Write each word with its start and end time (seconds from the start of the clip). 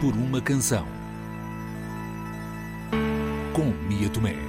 por 0.00 0.14
uma 0.14 0.40
canção. 0.40 0.86
Com 3.52 3.64
Mia 3.88 4.08
Tomé. 4.08 4.47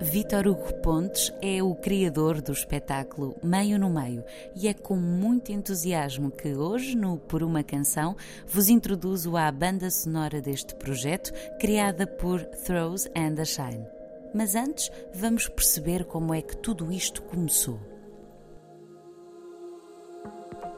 Vítor 0.00 0.46
Hugo 0.46 0.74
Pontes 0.74 1.32
é 1.42 1.60
o 1.60 1.74
criador 1.74 2.40
do 2.40 2.52
espetáculo 2.52 3.36
Meio 3.42 3.78
no 3.78 3.90
Meio 3.90 4.24
e 4.54 4.68
é 4.68 4.72
com 4.72 4.96
muito 4.96 5.50
entusiasmo 5.50 6.30
que 6.30 6.54
hoje, 6.54 6.96
no 6.96 7.18
Por 7.18 7.42
uma 7.42 7.64
Canção, 7.64 8.16
vos 8.46 8.68
introduzo 8.68 9.36
à 9.36 9.50
banda 9.50 9.90
sonora 9.90 10.40
deste 10.40 10.74
projeto, 10.76 11.32
criada 11.58 12.06
por 12.06 12.44
Throws 12.44 13.06
and 13.06 13.40
a 13.40 13.44
Shine. 13.44 13.86
Mas 14.32 14.54
antes, 14.54 14.90
vamos 15.12 15.48
perceber 15.48 16.04
como 16.04 16.32
é 16.32 16.42
que 16.42 16.56
tudo 16.56 16.92
isto 16.92 17.20
começou. 17.22 17.97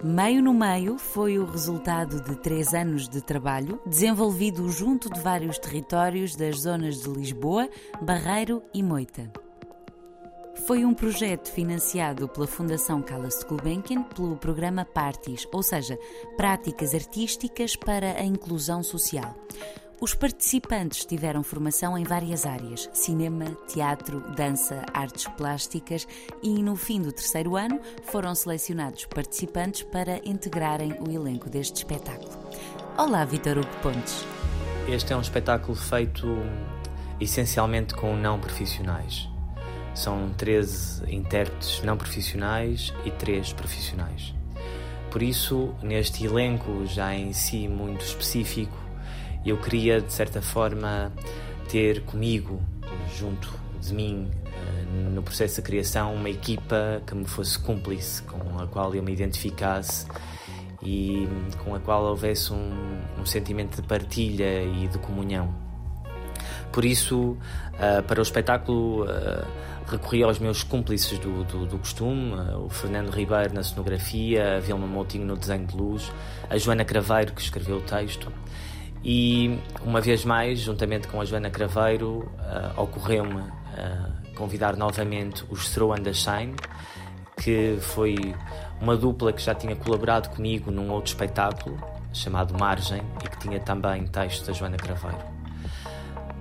Meio 0.02 0.42
no 0.42 0.54
Meio 0.54 0.96
foi 0.96 1.38
o 1.38 1.45
resultado 1.45 2.22
de 2.22 2.34
três 2.36 2.72
anos 2.72 3.06
de 3.06 3.20
trabalho, 3.20 3.78
desenvolvido 3.84 4.66
junto 4.70 5.10
de 5.10 5.20
vários 5.20 5.59
territórios 5.59 6.34
das 6.34 6.62
zonas 6.62 7.02
de 7.02 7.10
Lisboa, 7.10 7.68
Barreiro 8.00 8.62
e 8.73 8.82
Moita. 8.82 9.30
Foi 10.66 10.86
um 10.86 10.95
projeto 10.95 11.52
financiado 11.52 12.26
pela 12.28 12.46
Fundação 12.46 13.02
Carlos 13.02 13.42
Gulbenkian 13.45 14.02
pelo 14.04 14.36
programa 14.36 14.86
Parties, 14.86 15.46
ou 15.52 15.62
seja, 15.62 15.98
Práticas 16.34 16.95
Artísticas 16.95 17.76
para 17.76 18.12
a 18.12 18.24
Inclusão 18.24 18.82
Social. 18.82 19.34
Os 20.01 20.15
participantes 20.15 21.04
tiveram 21.04 21.43
formação 21.43 21.96
em 21.98 22.04
várias 22.04 22.46
áreas: 22.46 22.88
cinema, 22.90 23.54
teatro, 23.68 24.20
dança, 24.34 24.82
artes 24.95 25.26
plásticas 25.37 26.09
e, 26.43 26.62
no 26.62 26.74
fim 26.74 27.02
do 27.02 27.12
terceiro 27.12 27.54
ano, 27.54 27.79
foram 28.04 28.34
selecionados 28.34 29.04
participantes 29.04 29.82
para 29.82 30.16
integrarem 30.26 30.95
o 31.06 31.10
elenco 31.10 31.51
deste 31.51 31.76
espetáculo. 31.76 32.30
Olá, 32.96 33.26
Vitor 33.26 33.59
Hugo 33.59 33.76
Pontes. 33.82 34.24
Este 34.88 35.12
é 35.12 35.16
um 35.16 35.21
espetáculo 35.21 35.76
feito 35.76 36.26
essencialmente 37.21 37.93
com 37.95 38.16
não 38.16 38.40
profissionais. 38.40 39.28
São 39.95 40.32
13 40.32 41.15
intérpretes 41.15 41.82
não 41.82 41.98
profissionais 41.98 42.90
e 43.04 43.10
3 43.10 43.52
profissionais. 43.52 44.32
Por 45.10 45.23
isso, 45.23 45.74
neste 45.82 46.24
elenco 46.24 46.87
já 46.87 47.15
em 47.15 47.34
si 47.34 47.68
muito 47.68 48.02
específico, 48.02 48.90
eu 49.45 49.57
queria, 49.57 50.01
de 50.01 50.13
certa 50.13 50.43
forma, 50.43 51.13
ter 51.69 52.02
comigo, 52.02 52.60
junto 53.16 53.49
de 53.80 53.95
mim, 53.95 54.30
eh, 54.45 55.10
no 55.15 55.23
processo 55.23 55.57
de 55.57 55.63
criação, 55.63 56.15
uma 56.15 56.29
equipa 56.29 57.02
que 57.07 57.15
me 57.15 57.24
fosse 57.24 57.59
cúmplice, 57.59 58.23
com 58.23 58.59
a 58.59 58.66
qual 58.66 58.95
eu 58.95 59.02
me 59.02 59.13
identificasse 59.13 60.07
e 60.83 61.27
com 61.65 61.74
a 61.74 61.80
qual 61.80 62.05
houvesse 62.05 62.52
um, 62.52 63.01
um 63.18 63.27
sentimento 63.27 63.80
de 63.80 63.87
partilha 63.87 64.62
e 64.62 64.88
de 64.88 64.99
comunhão. 64.99 65.55
Por 66.72 66.84
isso, 66.84 67.37
uh, 67.75 68.03
para 68.06 68.21
o 68.21 68.22
espetáculo, 68.22 69.05
uh, 69.05 69.47
recorri 69.87 70.22
aos 70.22 70.38
meus 70.38 70.62
cúmplices 70.62 71.19
do, 71.19 71.44
do, 71.44 71.66
do 71.66 71.78
costume, 71.78 72.34
o 72.65 72.69
Fernando 72.69 73.11
Ribeiro 73.11 73.53
na 73.53 73.62
cenografia, 73.62 74.56
a 74.56 74.61
Vilma 74.61 74.87
Moutinho 74.87 75.27
no 75.27 75.37
desenho 75.37 75.66
de 75.66 75.77
luz, 75.77 76.12
a 76.49 76.56
Joana 76.56 76.84
Craveiro, 76.84 77.33
que 77.33 77.41
escreveu 77.41 77.78
o 77.78 77.81
texto, 77.81 78.33
e 79.03 79.59
uma 79.83 80.00
vez 80.00 80.25
mais, 80.25 80.61
juntamente 80.61 81.09
com 81.09 81.21
a 81.21 81.25
Joana 81.25 81.50
Craveiro, 81.50 82.31
uh, 82.38 82.81
ocorreu-me 82.83 83.41
uh, 83.41 84.34
convidar 84.34 84.77
novamente 84.77 85.44
os 85.49 85.71
Throw 85.71 85.93
and 85.93 86.03
the 86.03 86.12
Shine, 86.12 86.55
que 87.37 87.78
foi 87.81 88.16
uma 88.81 88.97
dupla 88.97 89.33
que 89.33 89.43
já 89.43 89.55
tinha 89.55 89.75
colaborado 89.75 90.28
comigo 90.31 90.71
num 90.71 90.91
outro 90.91 91.12
espetáculo 91.12 91.78
chamado 92.12 92.55
Margem 92.59 93.03
e 93.25 93.28
que 93.28 93.38
tinha 93.38 93.61
também 93.61 94.06
texto 94.06 94.47
da 94.47 94.53
Joana 94.53 94.77
Craveiro. 94.77 95.25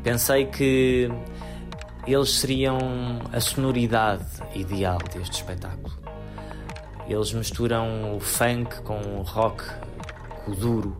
Pensei 0.03 0.46
que 0.46 1.09
eles 2.06 2.31
seriam 2.31 2.78
a 3.31 3.40
sonoridade 3.40 4.26
ideal 4.56 4.97
deste 5.14 5.36
espetáculo. 5.36 5.94
Eles 7.08 7.31
misturam 7.34 8.16
o 8.16 8.20
funk 8.20 8.81
com 8.81 9.00
o 9.00 9.22
rock, 9.22 9.64
com 10.44 10.52
o 10.52 10.56
duro 10.56 10.97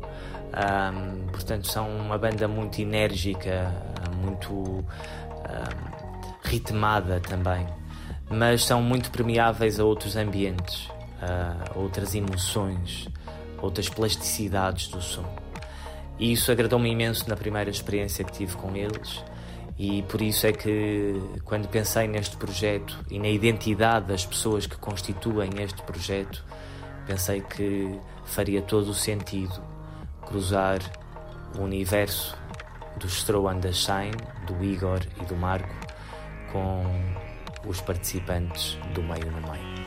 um, 0.50 1.28
portanto, 1.28 1.68
são 1.68 1.88
uma 1.90 2.18
banda 2.18 2.48
muito 2.48 2.82
enérgica, 2.82 3.72
muito 4.22 4.54
um, 4.54 4.84
ritmada 6.44 7.20
também, 7.20 7.68
mas 8.30 8.66
são 8.66 8.82
muito 8.82 9.12
permeáveis 9.12 9.80
a 9.80 9.86
outros 9.86 10.16
ambientes, 10.16 10.90
a 11.22 11.78
outras 11.78 12.16
emoções, 12.16 13.08
outras 13.62 13.88
plasticidades 13.90 14.88
do 14.88 15.02
som. 15.02 15.26
E 16.18 16.32
isso 16.32 16.52
agradou-me 16.52 16.90
imenso 16.92 17.30
na 17.30 17.36
primeira 17.36 17.70
experiência 17.70 18.26
que 18.26 18.32
tive 18.32 18.56
com 18.58 18.76
eles. 18.76 19.24
E 19.78 20.02
por 20.04 20.22
isso 20.22 20.46
é 20.46 20.52
que, 20.52 21.22
quando 21.46 21.70
pensei 21.70 22.06
neste 22.06 22.36
projeto 22.36 23.00
e 23.10 23.18
na 23.18 23.30
identidade 23.30 24.08
das 24.08 24.26
pessoas 24.26 24.66
que 24.66 24.76
constituem 24.76 25.50
este 25.62 25.82
projeto, 25.84 26.44
pensei 27.08 27.40
que 27.40 27.98
faria 28.26 28.62
todo 28.62 28.90
o 28.90 28.94
sentido 28.94 29.79
cruzar 30.30 30.80
o 31.58 31.64
universo 31.64 32.38
do 33.00 33.08
Strow 33.08 33.50
and 33.50 33.60
the 33.60 33.74
Shine, 33.74 34.16
do 34.46 34.64
Igor 34.64 35.00
e 35.20 35.26
do 35.26 35.36
Marco, 35.36 35.74
com 36.52 36.84
os 37.68 37.82
participantes 37.82 38.78
do 38.94 39.02
Meio 39.02 39.32
no 39.32 39.42
Meio. 39.52 39.80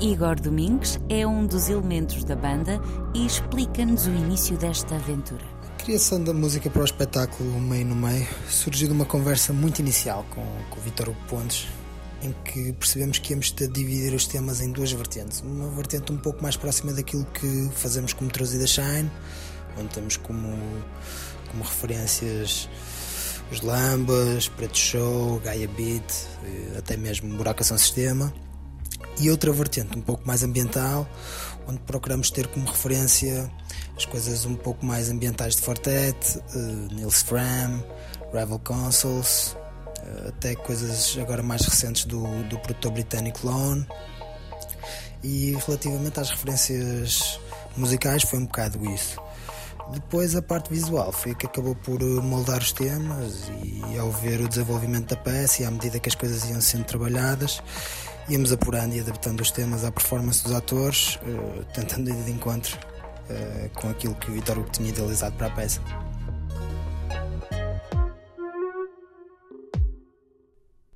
Igor 0.00 0.40
Domingues 0.40 0.98
é 1.08 1.26
um 1.26 1.46
dos 1.46 1.68
elementos 1.68 2.24
da 2.24 2.34
banda 2.34 2.80
e 3.12 3.26
explica-nos 3.26 4.06
o 4.06 4.10
início 4.10 4.56
desta 4.56 4.96
aventura. 4.96 5.44
A 5.62 5.82
criação 5.84 6.22
da 6.22 6.32
música 6.32 6.70
para 6.70 6.82
o 6.82 6.84
espetáculo 6.84 7.60
Meio 7.60 7.86
no 7.86 7.94
Meio 7.94 8.26
surgiu 8.48 8.88
de 8.88 8.94
uma 8.94 9.04
conversa 9.04 9.52
muito 9.52 9.80
inicial 9.80 10.24
com, 10.30 10.42
com 10.70 10.80
o 10.80 11.10
Hugo 11.10 11.16
Pontes, 11.28 11.68
em 12.24 12.32
que 12.44 12.72
percebemos 12.72 13.18
que 13.18 13.32
íamos 13.32 13.52
dividir 13.52 14.14
os 14.14 14.26
temas 14.26 14.60
em 14.60 14.72
duas 14.72 14.90
vertentes. 14.92 15.40
Uma 15.42 15.68
vertente 15.70 16.10
um 16.12 16.16
pouco 16.16 16.42
mais 16.42 16.56
próxima 16.56 16.92
daquilo 16.92 17.24
que 17.26 17.70
fazemos 17.74 18.12
como 18.12 18.30
Trazida 18.30 18.66
Shine, 18.66 19.10
onde 19.78 19.88
temos 19.88 20.16
como, 20.16 20.58
como 21.50 21.62
referências 21.62 22.68
os 23.52 23.60
Lambas, 23.60 24.48
Preto 24.48 24.78
Show, 24.78 25.40
Gaia 25.40 25.68
Beat, 25.68 26.04
eh, 26.44 26.78
até 26.78 26.96
mesmo 26.96 27.36
Buracação 27.36 27.76
Sistema. 27.76 28.32
E 29.20 29.30
outra 29.30 29.52
vertente 29.52 29.96
um 29.96 30.02
pouco 30.02 30.26
mais 30.26 30.42
ambiental, 30.42 31.06
onde 31.68 31.78
procuramos 31.80 32.30
ter 32.30 32.48
como 32.48 32.66
referência 32.66 33.50
as 33.96 34.04
coisas 34.06 34.44
um 34.44 34.56
pouco 34.56 34.84
mais 34.84 35.08
ambientais 35.08 35.54
de 35.54 35.62
Fortet, 35.62 36.16
uh, 36.54 36.94
Nils 36.94 37.22
Fram, 37.22 37.84
Revel 38.32 38.58
Consoles, 38.58 39.54
até 40.28 40.54
coisas 40.54 41.16
agora 41.20 41.42
mais 41.42 41.62
recentes 41.62 42.04
do, 42.04 42.24
do 42.44 42.58
produtor 42.58 42.92
britânico 42.92 43.46
Lone. 43.46 43.86
E 45.22 45.56
relativamente 45.66 46.20
às 46.20 46.30
referências 46.30 47.40
musicais, 47.76 48.22
foi 48.22 48.38
um 48.38 48.46
bocado 48.46 48.84
isso. 48.90 49.18
Depois 49.90 50.34
a 50.34 50.42
parte 50.42 50.70
visual 50.70 51.12
foi 51.12 51.34
que 51.34 51.46
acabou 51.46 51.74
por 51.74 52.00
eh, 52.00 52.04
moldar 52.04 52.58
os 52.58 52.72
temas 52.72 53.50
e 53.62 53.98
ao 53.98 54.10
ver 54.10 54.40
o 54.40 54.48
desenvolvimento 54.48 55.14
da 55.14 55.16
peça 55.20 55.62
e 55.62 55.64
à 55.66 55.70
medida 55.70 55.98
que 55.98 56.08
as 56.08 56.14
coisas 56.14 56.48
iam 56.48 56.60
sendo 56.60 56.84
trabalhadas, 56.84 57.62
íamos 58.28 58.50
apurando 58.50 58.94
e 58.94 59.00
adaptando 59.00 59.40
os 59.40 59.50
temas 59.50 59.84
à 59.84 59.92
performance 59.92 60.42
dos 60.42 60.52
atores, 60.54 61.16
uh, 61.16 61.64
tentando 61.74 62.08
ir 62.08 62.16
de 62.22 62.30
encontro 62.30 62.78
uh, 63.28 63.68
com 63.74 63.90
aquilo 63.90 64.14
que 64.14 64.30
o 64.30 64.34
Vitor 64.34 64.64
tinha 64.70 64.88
idealizado 64.88 65.36
para 65.36 65.48
a 65.48 65.50
peça. 65.50 65.80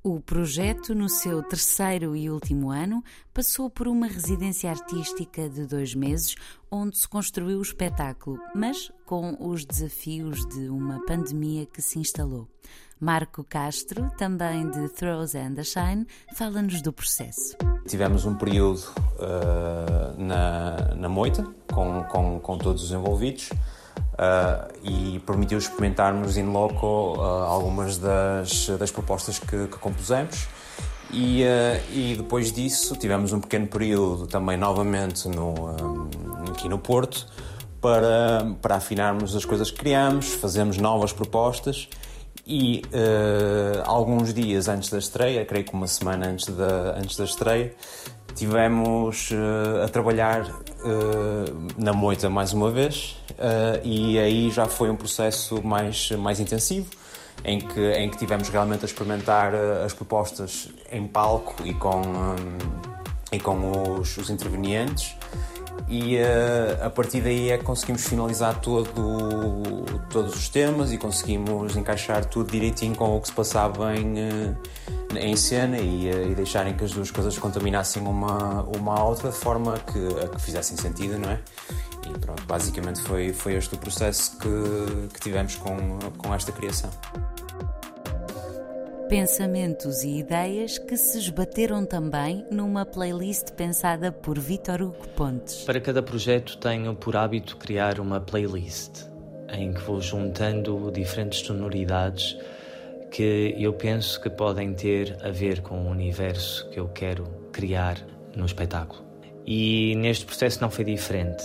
O 0.01 0.21
projeto, 0.21 0.95
no 0.95 1.09
seu 1.09 1.43
terceiro 1.43 2.15
e 2.15 2.29
último 2.29 2.71
ano, 2.71 3.03
passou 3.33 3.69
por 3.69 3.85
uma 3.85 4.07
residência 4.07 4.69
artística 4.69 5.49
de 5.49 5.65
dois 5.65 5.93
meses, 5.93 6.35
onde 6.71 6.97
se 6.97 7.05
construiu 7.05 7.59
o 7.59 7.61
espetáculo, 7.61 8.39
mas 8.55 8.89
com 9.05 9.35
os 9.37 9.65
desafios 9.65 10.45
de 10.47 10.69
uma 10.69 11.05
pandemia 11.05 11.65
que 11.65 11.81
se 11.81 11.99
instalou. 11.99 12.47
Marco 12.97 13.43
Castro, 13.43 14.09
também 14.17 14.69
de 14.71 14.87
Throws 14.87 15.35
and 15.35 15.55
the 15.55 15.63
Shine, 15.65 16.07
fala-nos 16.33 16.81
do 16.81 16.93
processo. 16.93 17.57
Tivemos 17.85 18.25
um 18.25 18.35
período 18.35 18.81
uh, 19.17 20.17
na, 20.17 20.95
na 20.95 21.09
moita, 21.09 21.43
com, 21.73 22.03
com, 22.05 22.39
com 22.39 22.57
todos 22.57 22.83
os 22.83 22.91
envolvidos 22.93 23.49
uh, 24.19 24.67
e 24.83 25.19
permitiu 25.19 25.57
experimentarmos 25.57 26.37
in 26.37 26.51
loco 26.51 27.15
uh, 27.15 27.21
algumas 27.21 27.97
das, 27.97 28.67
das 28.77 28.91
propostas 28.91 29.39
que, 29.39 29.67
que 29.67 29.77
compusemos. 29.79 30.47
E, 31.11 31.43
uh, 31.43 31.81
e, 31.91 32.15
depois 32.17 32.51
disso 32.51 32.95
tivemos 32.95 33.33
um 33.33 33.39
pequeno 33.39 33.67
período 33.67 34.27
também 34.27 34.57
novamente 34.57 35.27
no, 35.27 35.53
um, 35.53 36.09
aqui 36.51 36.67
no 36.67 36.77
Porto, 36.77 37.25
para, 37.81 38.55
para 38.61 38.75
afinarmos 38.75 39.35
as 39.35 39.45
coisas 39.45 39.71
que 39.71 39.79
criamos, 39.79 40.33
fazemos 40.33 40.77
novas 40.77 41.13
propostas 41.13 41.87
e 42.45 42.81
alguns 43.85 44.33
dias 44.33 44.67
antes 44.67 44.89
da 44.89 44.97
estreia, 44.97 45.45
creio 45.45 45.63
que 45.63 45.73
uma 45.73 45.85
semana 45.85 46.27
antes 46.27 46.47
da, 46.47 46.97
antes 46.97 47.15
da 47.15 47.23
estreia, 47.23 47.75
tivemos 48.39 49.31
uh, 49.31 49.83
a 49.83 49.87
trabalhar 49.89 50.41
uh, 50.41 51.67
na 51.77 51.93
moita 51.93 52.29
mais 52.29 52.53
uma 52.53 52.71
vez 52.71 53.17
e 53.83 54.19
aí 54.19 54.49
já 54.51 54.65
foi 54.65 54.89
um 54.89 54.95
processo 54.95 55.61
mais, 55.63 56.11
mais 56.11 56.39
intensivo 56.39 56.89
em 57.43 57.59
que, 57.59 57.91
em 57.93 58.09
que 58.09 58.17
tivemos 58.17 58.49
realmente 58.49 58.83
a 58.83 58.85
experimentar 58.85 59.53
as 59.85 59.93
propostas 59.93 60.69
em 60.91 61.07
palco 61.07 61.55
e 61.65 61.73
com, 61.73 62.01
um, 62.01 62.35
e 63.31 63.39
com 63.39 63.99
os, 63.99 64.17
os 64.17 64.29
intervenientes. 64.29 65.15
E 65.87 66.17
uh, 66.17 66.85
a 66.85 66.89
partir 66.89 67.21
daí 67.21 67.49
é 67.49 67.57
que 67.57 67.63
conseguimos 67.63 68.05
finalizar 68.05 68.59
todo, 68.59 69.85
todos 70.09 70.35
os 70.35 70.49
temas 70.49 70.91
e 70.91 70.97
conseguimos 70.97 71.75
encaixar 71.75 72.25
tudo 72.25 72.51
direitinho 72.51 72.95
com 72.95 73.17
o 73.17 73.21
que 73.21 73.27
se 73.27 73.33
passava 73.33 73.95
em, 73.95 74.13
uh, 74.13 74.57
em 75.17 75.35
cena 75.35 75.77
e, 75.77 76.09
uh, 76.09 76.31
e 76.31 76.35
deixarem 76.35 76.75
que 76.75 76.83
as 76.83 76.91
duas 76.91 77.11
coisas 77.11 77.37
contaminassem 77.37 78.01
uma, 78.03 78.63
uma 78.63 78.99
a 78.99 79.03
outra 79.03 79.29
de 79.29 79.37
forma 79.37 79.77
que, 79.79 80.29
que 80.29 80.41
fizessem 80.41 80.77
sentido, 80.77 81.17
não 81.17 81.29
é? 81.29 81.39
E 82.07 82.19
pronto, 82.19 82.43
basicamente 82.45 83.01
foi, 83.01 83.33
foi 83.33 83.55
este 83.55 83.75
o 83.75 83.77
processo 83.77 84.37
que, 84.37 85.07
que 85.13 85.19
tivemos 85.19 85.55
com, 85.55 85.99
com 86.17 86.33
esta 86.33 86.51
criação. 86.51 86.89
Pensamentos 89.09 90.03
e 90.03 90.19
ideias 90.19 90.77
que 90.77 90.95
se 90.95 91.17
esbateram 91.17 91.83
também 91.83 92.45
numa 92.51 92.85
playlist 92.85 93.53
pensada 93.53 94.11
por 94.11 94.37
Vitor 94.37 94.83
Hugo 94.83 95.07
Pontes. 95.15 95.63
Para 95.63 95.81
cada 95.81 96.03
projeto 96.03 96.57
tenho 96.57 96.93
por 96.95 97.15
hábito 97.15 97.57
criar 97.57 97.99
uma 97.99 98.19
playlist 98.19 99.09
em 99.51 99.73
que 99.73 99.81
vou 99.81 99.99
juntando 99.99 100.91
diferentes 100.91 101.39
sonoridades 101.39 102.37
que 103.11 103.55
eu 103.57 103.73
penso 103.73 104.21
que 104.21 104.29
podem 104.29 104.73
ter 104.73 105.17
a 105.21 105.29
ver 105.29 105.61
com 105.61 105.81
o 105.81 105.89
universo 105.89 106.69
que 106.69 106.79
eu 106.79 106.87
quero 106.89 107.25
criar 107.51 107.97
no 108.35 108.45
espetáculo. 108.45 109.03
E 109.45 109.95
neste 109.95 110.25
processo 110.25 110.61
não 110.61 110.69
foi 110.69 110.85
diferente. 110.85 111.43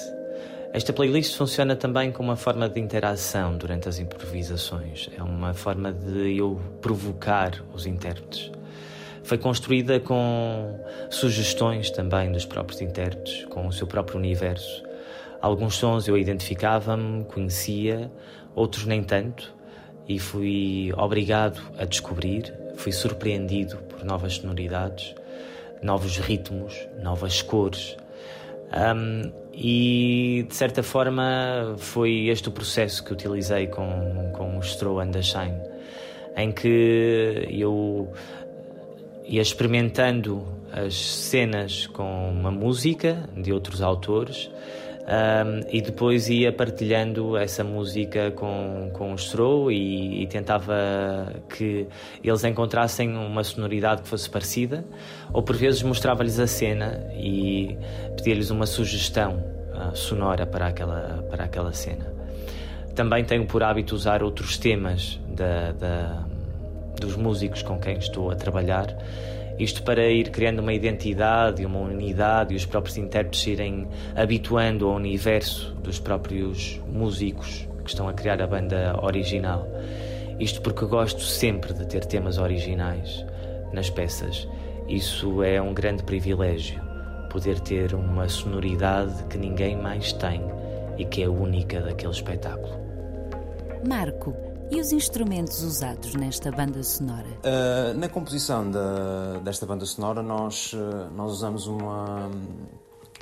Esta 0.72 0.92
playlist 0.92 1.36
funciona 1.36 1.76
também 1.76 2.10
como 2.10 2.30
uma 2.30 2.36
forma 2.36 2.68
de 2.68 2.80
interação 2.80 3.56
durante 3.56 3.88
as 3.88 3.98
improvisações. 3.98 5.08
É 5.16 5.22
uma 5.22 5.54
forma 5.54 5.92
de 5.92 6.36
eu 6.36 6.60
provocar 6.82 7.52
os 7.72 7.86
intérpretes. 7.86 8.50
Foi 9.22 9.38
construída 9.38 10.00
com 10.00 10.78
sugestões 11.08 11.90
também 11.90 12.30
dos 12.30 12.44
próprios 12.44 12.82
intérpretes, 12.82 13.44
com 13.46 13.68
o 13.68 13.72
seu 13.72 13.86
próprio 13.86 14.18
universo. 14.18 14.82
Alguns 15.40 15.76
sons 15.76 16.08
eu 16.08 16.18
identificava-me, 16.18 17.24
conhecia, 17.24 18.10
outros 18.54 18.84
nem 18.84 19.02
tanto, 19.02 19.53
e 20.08 20.18
fui 20.18 20.92
obrigado 20.96 21.60
a 21.78 21.84
descobrir, 21.84 22.52
fui 22.76 22.92
surpreendido 22.92 23.76
por 23.88 24.04
novas 24.04 24.34
sonoridades, 24.34 25.14
novos 25.82 26.18
ritmos, 26.18 26.74
novas 27.02 27.42
cores. 27.42 27.96
Um, 28.72 29.32
e 29.52 30.44
de 30.48 30.54
certa 30.54 30.82
forma 30.82 31.76
foi 31.78 32.26
este 32.28 32.48
o 32.48 32.52
processo 32.52 33.04
que 33.04 33.12
utilizei 33.12 33.68
com, 33.68 34.32
com 34.32 34.58
o 34.58 34.60
Stroh 34.62 35.00
and 35.00 35.12
the 35.12 35.22
Shine, 35.22 35.60
em 36.36 36.50
que 36.50 37.46
eu 37.50 38.12
ia 39.24 39.40
experimentando 39.40 40.44
as 40.72 40.94
cenas 40.94 41.86
com 41.86 42.30
uma 42.30 42.50
música 42.50 43.28
de 43.36 43.52
outros 43.52 43.80
autores 43.80 44.50
um, 45.04 45.60
e 45.70 45.82
depois 45.82 46.30
ia 46.30 46.50
partilhando 46.50 47.36
essa 47.36 47.62
música 47.62 48.30
com, 48.30 48.90
com 48.94 49.14
o 49.14 49.70
e, 49.70 50.22
e, 50.22 50.26
tentava 50.26 50.74
que 51.48 51.86
eles 52.22 52.42
encontrassem 52.44 53.14
uma 53.14 53.44
sonoridade 53.44 54.02
que 54.02 54.08
fosse 54.08 54.30
parecida, 54.30 54.82
ou 55.30 55.42
por 55.42 55.56
vezes 55.56 55.82
mostrava-lhes 55.82 56.38
a 56.40 56.46
cena 56.46 57.06
e 57.14 57.76
pedia-lhes 58.16 58.50
uma 58.50 58.64
sugestão 58.64 59.44
uh, 59.74 59.94
sonora 59.94 60.46
para 60.46 60.68
aquela, 60.68 61.22
para 61.30 61.44
aquela 61.44 61.72
cena. 61.72 62.12
Também 62.94 63.24
tenho 63.24 63.46
por 63.46 63.62
hábito 63.62 63.94
usar 63.94 64.22
outros 64.22 64.56
temas 64.56 65.20
da, 65.28 65.72
da, 65.72 66.24
dos 66.98 67.14
músicos 67.14 67.60
com 67.60 67.78
quem 67.78 67.98
estou 67.98 68.30
a 68.30 68.36
trabalhar 68.36 68.86
isto 69.58 69.82
para 69.82 70.08
ir 70.08 70.30
criando 70.30 70.58
uma 70.58 70.72
identidade, 70.72 71.64
uma 71.64 71.78
unidade 71.78 72.54
e 72.54 72.56
os 72.56 72.66
próprios 72.66 72.96
intérpretes 72.96 73.46
irem 73.46 73.86
habituando 74.16 74.88
ao 74.88 74.96
universo 74.96 75.74
dos 75.76 76.00
próprios 76.00 76.80
músicos 76.88 77.68
que 77.84 77.90
estão 77.90 78.08
a 78.08 78.12
criar 78.12 78.42
a 78.42 78.46
banda 78.46 78.98
original. 79.02 79.68
Isto 80.40 80.60
porque 80.62 80.84
gosto 80.86 81.20
sempre 81.20 81.72
de 81.72 81.86
ter 81.86 82.04
temas 82.04 82.38
originais 82.38 83.24
nas 83.72 83.90
peças. 83.90 84.48
Isso 84.88 85.42
é 85.42 85.62
um 85.62 85.72
grande 85.72 86.02
privilégio, 86.02 86.80
poder 87.30 87.60
ter 87.60 87.94
uma 87.94 88.28
sonoridade 88.28 89.24
que 89.24 89.38
ninguém 89.38 89.76
mais 89.76 90.12
tem 90.12 90.42
e 90.98 91.04
que 91.04 91.22
é 91.22 91.28
única 91.28 91.80
daquele 91.80 92.12
espetáculo. 92.12 92.74
Marco, 93.86 94.34
e 94.74 94.80
os 94.80 94.90
instrumentos 94.90 95.62
usados 95.62 96.14
nesta 96.14 96.50
banda 96.50 96.82
sonora? 96.82 97.28
Uh, 97.44 97.96
na 97.96 98.08
composição 98.08 98.68
da, 98.68 99.38
desta 99.38 99.64
banda 99.64 99.86
sonora, 99.86 100.20
nós, 100.20 100.72
uh, 100.72 101.08
nós 101.14 101.30
usamos 101.30 101.68
uma, 101.68 102.28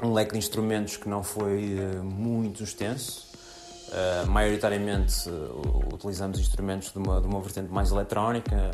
um 0.03 0.15
leque 0.15 0.33
de 0.33 0.39
instrumentos 0.39 0.97
que 0.97 1.07
não 1.11 1.23
foi 1.23 1.75
uh, 1.75 2.03
muito 2.03 2.65
extenso. 2.65 3.31
maioritariamente 4.29 5.29
utilizamos 5.93 6.39
instrumentos 6.39 6.91
de 6.91 6.99
uma, 6.99 7.21
de 7.21 7.27
uma 7.27 7.41
vertente 7.43 7.71
mais 7.71 7.91
eletrónica, 7.91 8.71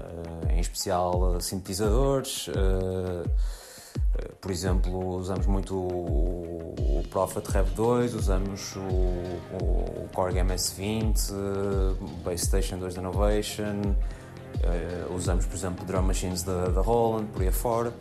em 0.48 0.60
especial 0.60 1.40
sintetizadores. 1.40 2.48
Por 4.40 4.50
exemplo, 4.50 5.16
usamos 5.16 5.46
muito 5.46 5.74
o 5.76 7.02
Prophet 7.10 7.46
Rev 7.48 7.68
2, 7.70 8.14
usamos 8.14 8.76
o, 8.76 8.80
o 8.80 10.08
Korg 10.12 10.36
MS-20, 10.36 11.96
Base 12.24 12.46
Station 12.46 12.78
2 12.78 12.94
da 12.94 13.02
Novation, 13.02 13.94
Uh, 14.58 15.14
usamos, 15.14 15.46
por 15.46 15.54
exemplo, 15.54 15.86
drum 15.86 16.02
machines 16.02 16.42
da, 16.42 16.66
da 16.66 16.80
Roland, 16.80 17.26
por 17.26 17.42
aí 17.42 17.48
afora, 17.48 17.92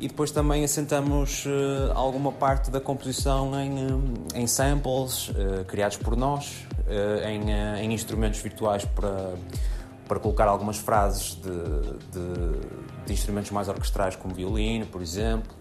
e 0.00 0.08
depois 0.08 0.30
também 0.30 0.64
assentamos 0.64 1.44
uh, 1.44 1.92
alguma 1.94 2.32
parte 2.32 2.70
da 2.70 2.80
composição 2.80 3.52
em, 3.60 4.02
em 4.34 4.46
samples 4.46 5.28
uh, 5.28 5.64
criados 5.66 5.98
por 5.98 6.16
nós, 6.16 6.66
em, 7.22 7.50
em, 7.84 7.92
instrumentos 7.92 8.40
virtuais 8.40 8.84
para, 8.84 9.34
para 10.08 10.18
colocar 10.20 10.46
algumas 10.46 10.78
frases 10.78 11.34
de, 11.34 11.50
de, 12.12 12.60
de 13.06 13.12
instrumentos 13.12 13.50
mais 13.50 13.68
orquestrais, 13.68 14.16
como 14.16 14.34
violino, 14.34 14.86
por 14.86 15.02
exemplo. 15.02 15.54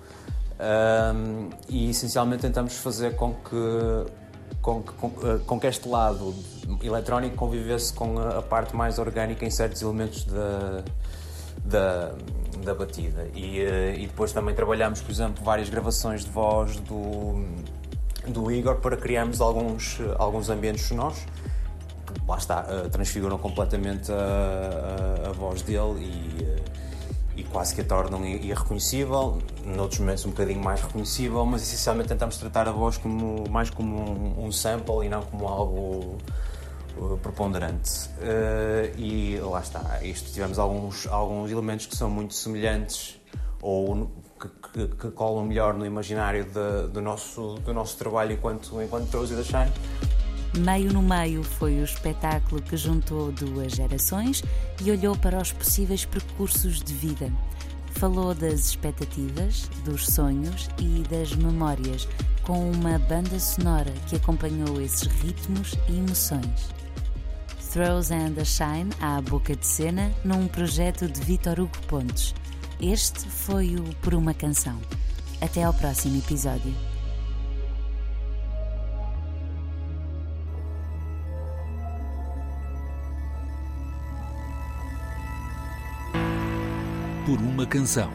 Um, 0.57 1.49
e 1.67 1.89
essencialmente 1.89 2.41
tentamos 2.41 2.77
fazer 2.77 3.15
com 3.15 3.33
que, 3.33 4.11
com 4.61 4.81
que, 4.81 4.93
com, 4.93 5.07
eh, 5.07 5.39
com 5.45 5.59
que 5.59 5.67
este 5.67 5.87
lado 5.87 6.33
eletrónico 6.81 7.35
convivesse 7.35 7.91
com 7.93 8.17
a, 8.17 8.41
parte 8.41 8.73
mais 8.73 8.97
orgânica 8.97 9.45
em 9.45 9.49
certos 9.49 9.81
elementos 9.81 10.23
da, 10.23 10.83
da, 11.65 12.15
da 12.63 12.73
batida. 12.73 13.27
E, 13.33 13.59
eh, 13.59 13.95
e 13.99 14.07
depois 14.07 14.31
também 14.31 14.55
trabalhamos, 14.55 15.01
por 15.01 15.11
exemplo, 15.11 15.43
várias 15.43 15.69
gravações 15.69 16.23
de 16.23 16.31
voz 16.31 16.77
do, 16.79 17.45
do 18.27 18.49
Igor 18.49 18.77
para 18.77 18.95
criarmos 18.95 19.41
alguns, 19.41 19.99
alguns 20.17 20.49
ambientes 20.49 20.85
sonoros 20.85 21.19
lá 22.27 22.37
está, 22.37 22.65
eh, 22.67 22.89
transfiguram 22.89 23.37
completamente 23.37 24.11
a, 24.11 25.25
a, 25.25 25.29
a 25.29 25.31
voz 25.33 25.61
dele 25.61 25.99
e 25.99 26.64
e 27.35 27.43
quase 27.43 27.75
que 27.75 27.81
a 27.81 27.83
tornam 27.83 28.25
irreconhecível, 28.25 29.39
noutros 29.65 29.99
momentos 29.99 30.25
um 30.25 30.29
bocadinho 30.29 30.63
mais 30.63 30.81
reconhecível, 30.81 31.45
mas 31.45 31.61
essencialmente 31.61 32.07
tentamos 32.09 32.37
tratar 32.37 32.67
a 32.67 32.71
voz 32.71 32.97
como, 32.97 33.49
mais 33.49 33.69
como 33.69 33.97
um, 33.97 34.45
um 34.45 34.51
sample 34.51 35.05
e 35.05 35.09
não 35.09 35.21
como 35.21 35.47
algo 35.47 36.17
uh, 36.97 37.17
preponderante. 37.17 38.09
Uh, 38.19 38.97
e 38.97 39.37
lá 39.39 39.59
está, 39.59 39.99
isto 40.03 40.31
tivemos 40.31 40.57
alguns, 40.57 41.07
alguns 41.07 41.51
elementos 41.51 41.85
que 41.85 41.95
são 41.95 42.09
muito 42.09 42.33
semelhantes 42.33 43.19
ou 43.61 44.09
que, 44.39 44.87
que, 44.87 44.95
que 44.95 45.11
colam 45.11 45.45
melhor 45.45 45.73
no 45.73 45.85
imaginário 45.85 46.45
de, 46.45 46.87
do, 46.91 47.01
nosso, 47.01 47.55
do 47.65 47.73
nosso 47.73 47.97
trabalho 47.97 48.33
enquanto, 48.33 48.81
enquanto 48.81 49.09
Trouxe 49.09 49.35
da 49.35 49.43
Shine. 49.43 49.71
Meio 50.57 50.93
no 50.93 51.01
Meio 51.01 51.43
foi 51.43 51.79
o 51.79 51.83
espetáculo 51.83 52.61
que 52.61 52.77
juntou 52.77 53.31
duas 53.31 53.73
gerações 53.73 54.41
e 54.81 54.89
olhou 54.89 55.17
para 55.17 55.41
os 55.41 55.51
possíveis 55.51 56.05
percursos 56.05 56.81
de 56.81 56.93
vida. 56.93 57.31
Falou 57.91 58.33
das 58.33 58.69
expectativas, 58.69 59.69
dos 59.83 60.05
sonhos 60.05 60.69
e 60.79 61.03
das 61.09 61.35
memórias, 61.35 62.07
com 62.43 62.71
uma 62.71 62.97
banda 62.99 63.37
sonora 63.39 63.91
que 64.07 64.15
acompanhou 64.15 64.79
esses 64.81 65.03
ritmos 65.03 65.75
e 65.89 65.97
emoções. 65.97 66.69
Throws 67.73 68.11
and 68.11 68.39
a 68.39 68.45
Shine 68.45 68.89
à 69.01 69.21
boca 69.21 69.55
de 69.55 69.65
cena 69.67 70.09
num 70.23 70.47
projeto 70.47 71.09
de 71.09 71.19
Vitor 71.19 71.59
Hugo 71.59 71.77
Pontes. 71.87 72.33
Este 72.79 73.27
foi 73.27 73.75
o 73.75 73.83
Por 74.01 74.13
uma 74.13 74.33
Canção. 74.33 74.79
Até 75.41 75.63
ao 75.63 75.73
próximo 75.73 76.17
episódio. 76.17 76.94
Por 87.25 87.39
uma 87.39 87.65
canção. 87.65 88.11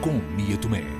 Com 0.00 0.14
Mia 0.34 0.56
Tomé. 0.56 0.97